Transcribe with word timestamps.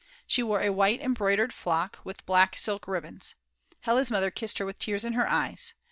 She 0.25 0.41
wore 0.41 0.61
a 0.63 0.71
white 0.71 0.99
embroidered 0.99 1.53
frock 1.53 1.99
with 2.03 2.25
black 2.25 2.57
silk 2.57 2.87
ribbons. 2.87 3.35
Hella's 3.81 4.09
mother 4.09 4.31
kissed 4.31 4.57
her 4.57 4.65
with 4.65 4.79
tears 4.79 5.05
in 5.05 5.13
her 5.13 5.29
eyes. 5.29 5.75